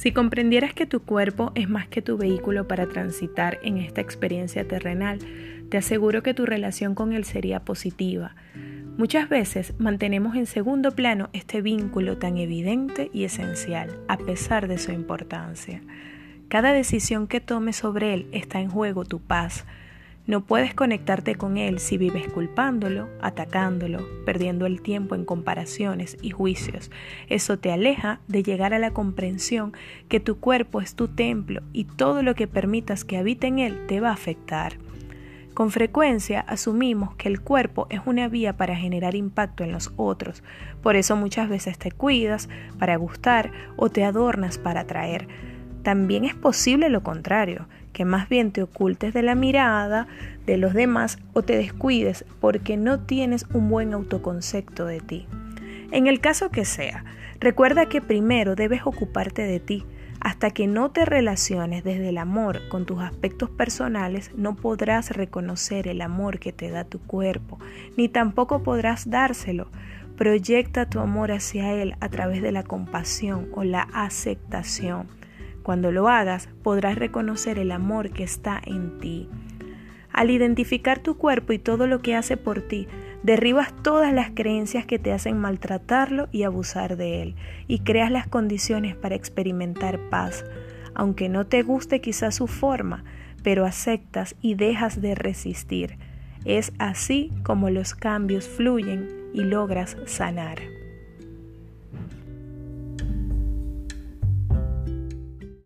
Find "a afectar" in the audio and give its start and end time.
34.10-34.74